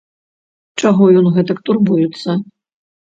[0.83, 2.29] Чаго ён гэтак турбуецца?